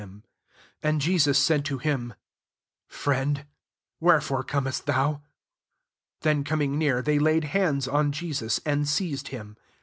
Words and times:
50 0.01 0.21
And 0.81 0.99
Jesus 0.99 1.37
said 1.37 1.63
to 1.65 1.77
him) 1.77 2.15
"Friend, 2.87 3.45
wherefore 3.99 4.43
comest 4.43 4.87
thou?" 4.87 5.21
Then 6.23 6.43
coming 6.43 6.75
near, 6.79 7.03
they 7.03 7.19
laid 7.19 7.43
hands 7.43 7.87
on 7.87 8.11
Jesus, 8.11 8.59
and 8.65 8.89
seized 8.89 9.27
him. 9.27 9.57